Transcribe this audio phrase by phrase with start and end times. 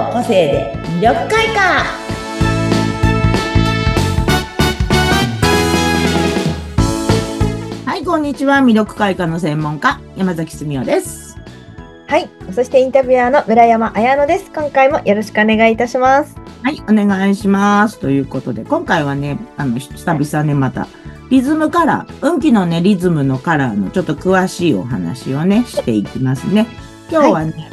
[0.00, 1.84] の個性で魅力開花
[7.84, 11.36] はいこんにちは魅力開花の専門家山崎澄夫です
[12.06, 12.28] はい。
[12.52, 14.50] そしてインタビュアーの村山彩乃です。
[14.50, 16.34] 今回もよろしくお願いいたします。
[16.64, 20.88] はいお願いしますということで今回はねあの久々ねまた
[21.30, 26.66] リズムカラー運気のねリズムのカラーのちょっと詳しいお話をねしていきますね
[27.10, 27.70] 今日はね、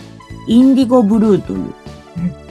[0.48, 1.74] インディゴブルーという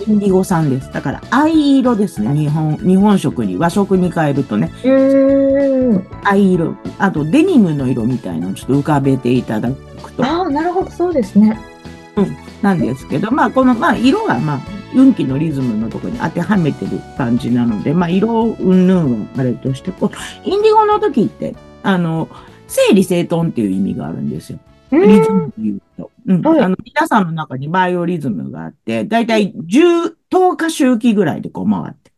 [0.08, 0.92] インディゴさんです。
[0.92, 2.34] だから、藍色ですね。
[2.34, 6.06] 日本、日本食に、和食に変えるとね、うーん。
[6.24, 6.76] 藍色。
[6.98, 11.58] あと、デニムの色みたいのをちょっと浮かべていただくと、ああ、なるほど、そうですね。
[12.62, 14.60] なんですけど、まあ、この、まあ、色は、まあ、
[14.94, 22.28] 運気のリズムのところに当てはめてる感じなので、まあ、色うんぬんはあれとして、こう、インディゴの時って、あの、
[22.68, 24.58] 整理整頓っていう意味があるんですよ。
[24.92, 25.30] うリズ。
[25.30, 26.10] ムで言うと。
[26.26, 26.42] うん。
[26.42, 32.12] はいあの、皆さんの中にバイオリズムがあって、だいたい10、10日周期ぐらいでこう回って、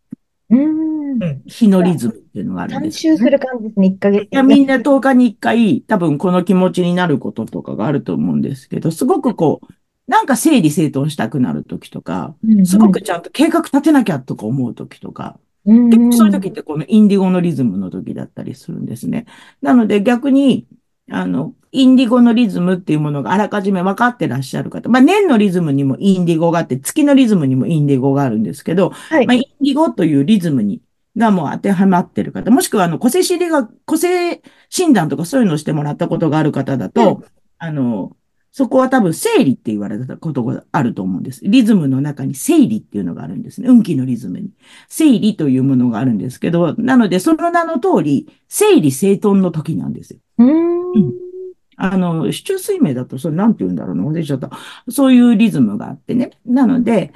[0.51, 1.43] うーん。
[1.47, 4.25] 日のリズムっていうのがあるん3ですよね、周する感じですね、1ヶ月。
[4.25, 9.67] いや、みんな10日に1回、多分この気持ちになることとかがあると思うんですけど、すごくこう、
[10.09, 19.27] なんか整理整頓したくなるときとか、うんうんすごくちゃんと計画立てなきゃとか思うときとか、うん結構そういう時ってこのインディゴのリズムの時だったりするんですね。
[19.61, 20.67] なので逆に、
[21.11, 24.89] あの、インディゴのリズムっていうものがあらかじめ分かってらっしゃる方。
[24.89, 30.81] まあ年のリズムにもインディゴがあって、月のリズムにもインディゴがあるんですけど、はいまあ、インディゴというリズムに、
[31.17, 37.23] がもう当てはまってる方、もしくはあの、個性心理学、個性診断とかそういうのをしてもらったことがある方だと、
[37.59, 38.17] あの、
[38.53, 41.43] そこは多分整理って言われたことがあると思うんです。
[41.45, 43.69] リズムの中に整理っていうのがあるんですね。
[43.69, 44.51] 運気のリズムに。
[44.89, 50.21] 整理というものがあるんですけど、なのでその名の通り、整理整頓の時なんですよ。
[50.39, 51.13] うーん。
[51.77, 54.51] あの、市中水明だとそれなんて言うんだろうな、忘れちゃった。
[54.91, 56.31] そういうリズムがあってね。
[56.45, 57.13] なので、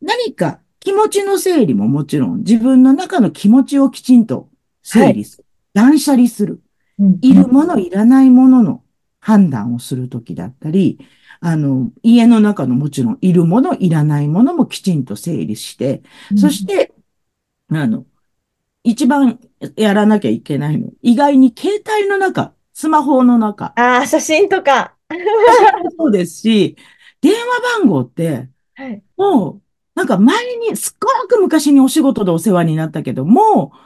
[0.00, 4.48] 何か気持ちの整理ももちろん、自分の中の気持ちをきちんと
[4.82, 5.44] 整理する。
[5.74, 6.54] 断捨離する。
[6.98, 8.82] うんいるもの、いらないものの
[9.20, 10.98] 判断をするときだったり、
[11.40, 16.02] あの、家の中のもちろんいるもの、いらないものもきちんと整理して、
[16.36, 16.92] そして、
[17.70, 18.04] あの、
[18.82, 19.38] 一番
[19.76, 20.90] やらなきゃいけないの。
[21.02, 24.94] 意外に携帯の中、スマホの中、ああ、写真とか。
[25.98, 26.76] そうですし、
[27.20, 29.02] 電話番号って、はい。
[29.16, 29.62] もう、
[29.96, 33.78] なんか前に、すっごく昔にお仕事でお世話になったけど、もう、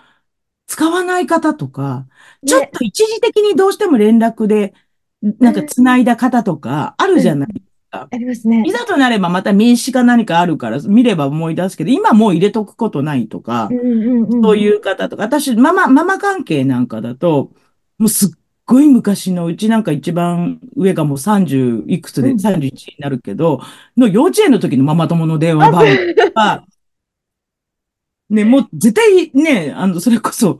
[0.66, 2.06] 使わない方とか、
[2.46, 4.74] ちょっと一時的にどうしても連絡で、
[5.22, 8.08] なんか繋いだ方とか、あるじゃないですか。
[8.10, 8.70] ありますねい。
[8.72, 13.70] ざとなればまた名刺か何かあるから、見れば思い出すけど、今もう入れとくことないとか。
[14.42, 17.52] そういう方とか、私、ママ、ママ関係なんかだと、
[17.96, 18.28] もうすっ
[18.66, 23.60] ごい昔のうちなんか一番上がもう30いくつで、うん31になるけど、
[23.96, 26.64] の幼稚園の時のママ友の電話番号とか、
[28.30, 30.58] ね、もう絶対ね、あの、それこそ、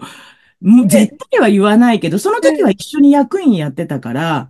[0.60, 4.48] もう絶対は言わないけど、その時は一緒に役員やってたから。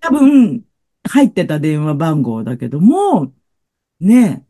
[0.00, 0.62] 多分、
[1.08, 3.32] 入ってた電話番号だけども、
[4.00, 4.44] ね、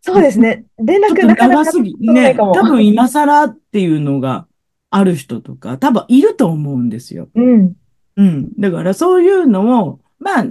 [0.00, 0.66] そうですね。
[0.78, 2.34] 連絡なかなか長すぎ、ね。
[2.36, 4.46] 多分今更っていうのが
[4.90, 7.28] ある人とか、多分いると思うんですよ。
[7.34, 7.74] うん。
[8.16, 8.52] うん。
[8.58, 10.46] だからそういうのを、まあ、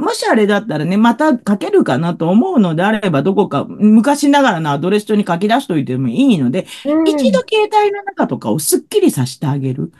[0.00, 9.92] もしあれだったらね、また書けるかなと思うのであれば、どこか昔ながらのアドレス帳に書き出しといてもいいので、うん一度携帯の中とかをすっきりさせてあげる。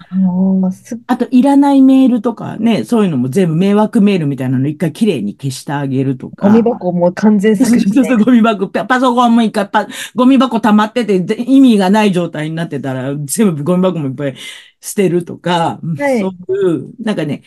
[1.06, 6.49] あと、いらないメールとかね、そういうのも全部迷惑メールみたいなの一回きれいに消してあげるとか。
[6.49, 14.34] ゴミ箱も完全削除 そうそう、ゴミ箱、パパソコンも一回パ、ゴミ箱溜まってて、ぜ意味がない状態になってたら、全部ゴミ箱もいっぱい
[14.81, 17.43] 捨てるとか、はいそういう、なんかね、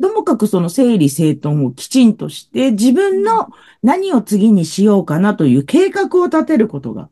[0.00, 3.48] ともかくその整理整頓をきちんとして、自分の
[3.82, 7.08] 何を次にしようかなという計画を立てることが、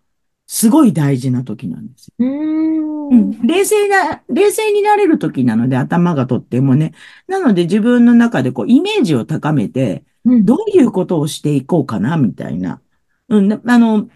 [0.47, 2.15] すごい大事な時なんですよ。
[2.19, 6.93] うんん、冷静な、冷静になれる時なので、頭がとってもね。
[7.27, 12.81] なので自分の中でこう、イメージを高めて、うんどういうことをしていこうかな、みたいな。
[13.29, 14.09] うん、なあの、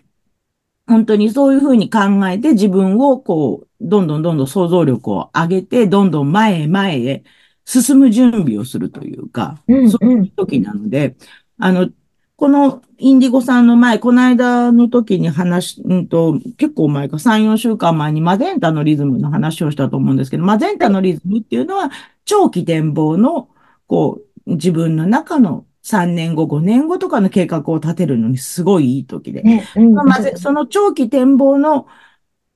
[0.86, 1.98] 本当にそういうふうに考
[2.28, 7.24] えて自分をこう、どんどんどんどん想像力を上げて、どんどん前へ前へ
[7.64, 11.16] 進む準備をするというか、うんそういう時なので、
[11.58, 11.90] あの、
[12.36, 21.90] このインディゴさんの前、この間の時に話し、うんと、結構前か、3、4週間前にマゼンタのリズムの話をしたと思うんですけど、マゼンタのリズムっていうのは、
[22.24, 23.48] 長期展望の、
[23.86, 29.42] こう、自分の中の3年後、5年後とかの計画を立てるのにすごいいい時で。
[29.42, 31.86] ね、うんまその長期展望の、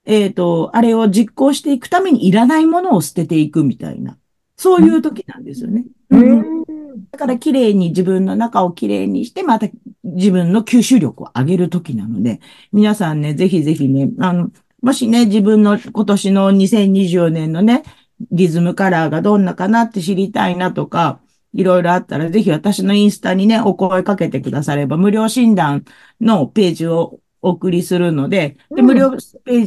[0.04, 4.18] えっと、あれを実行していくためにいらないものを捨てていくみたいな、
[4.56, 5.84] そういう時なんですよね。
[6.10, 6.64] ううんん。
[7.12, 9.68] だから綺麗に自分の中を綺麗にして、また
[10.02, 12.40] 自分の吸収力を上げる時なので、
[12.72, 14.50] 皆さんね、ぜひぜひね、あの、
[14.82, 17.84] もしね、自分の今年の2024年のね、
[18.32, 21.20] リズムカラーがどんなかなって知りたいなとか、
[21.52, 25.84] いろいろあったら、ぜひ私のインスタにね、お声かけてくだされば、無料診断
[26.20, 29.16] のページをお送りするので、で無料、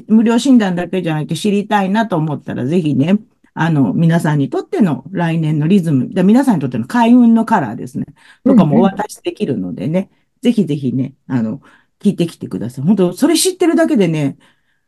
[0.07, 3.19] 無料診断だけじゃなくて知りたいなと思ったら、ぜひね、
[3.53, 8.06] あの、皆さんにとっての来年のリズム、で皆さんにとっての開運のカラーですね、
[8.44, 10.09] とかもお渡しできるのでね、
[10.41, 11.62] ぜひぜひね、あの、
[12.00, 12.86] 聞いてきてください。
[12.86, 14.38] 本当それ知ってるだけでね、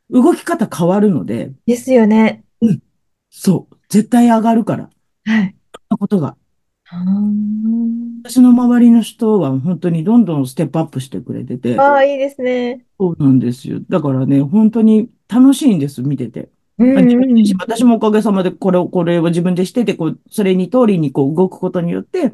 [0.10, 1.52] 動き方変わるので。
[1.66, 2.44] ですよね。
[2.62, 2.82] うん。
[3.30, 3.76] そう。
[3.90, 4.90] 絶対上がるから。
[5.26, 5.56] はい。
[5.90, 6.36] なことが。
[6.88, 11.80] 私の周りの人は本当にどんどんステップアップしてくれてて。
[11.80, 12.86] ああ、いいですね。
[13.00, 13.80] そうなんですよ。
[13.90, 16.50] だからね、本当に楽しいんです、見てて。
[16.78, 22.34] うんうん、私もおかげさまでこれを、これを自分でしてて、こう、それに通りにこう動くことによって、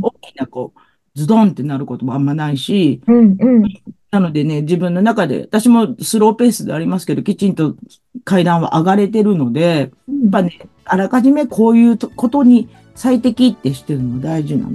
[0.00, 0.80] 大きなこう、
[1.14, 3.62] ズドンってなることもあんまないし、うんうん、
[4.10, 7.76] なのでね、自分の中で、私もスローペースでありますけど、きちんと
[8.24, 14.72] 階段は上がれてるので、やっぱね、あらかじめこういうことに最適ってしてるのが大事なの。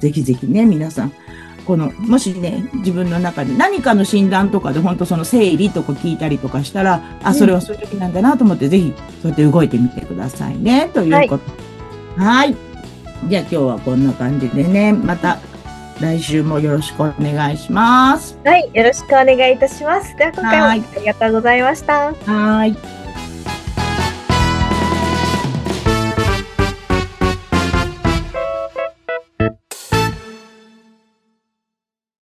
[0.00, 1.12] ぜひぜひね、皆さん。
[1.66, 10.90] この、もしね、自分の中で何かの診断とかで本当その生理とか聞いたりとかしたら、あ、それはそういう時なんだなと思って、ぜひそうやって動いてみてくださいね。
[10.92, 11.44] ということ。
[12.20, 12.56] はい。
[13.28, 15.38] じゃあ今日はこんな感じでね、また
[16.00, 18.38] 来週もよろしくお願いします。
[18.44, 20.16] はい、よろしくお願いいたします。
[20.16, 22.14] では今回もありがとうございました。
[22.26, 22.99] はい。